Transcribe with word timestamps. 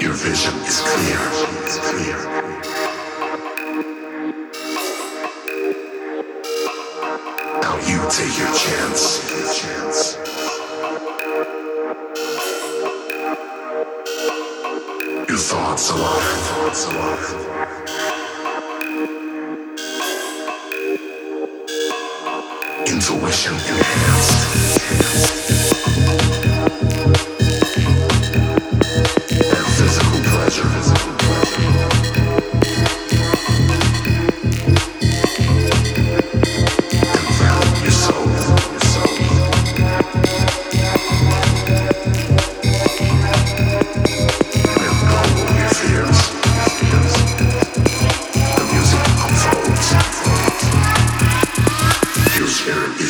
your 0.00 0.14
vision 0.14 0.54
is 0.64 0.80
clear. 0.80 1.18
Clear. 1.90 2.16
Now 7.60 7.76
you 7.86 7.98
take 8.08 8.38
your 8.38 8.52
chance. 8.54 9.20
Chance. 9.60 10.16
Your 15.28 15.38
thoughts 15.38 15.90
alive. 15.90 16.40
Thoughts 16.48 16.86
alive. 16.86 17.26
Intuition 22.86 23.54
enhanced. 23.54 24.40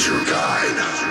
Your 0.06 0.24
guide. 0.24 1.09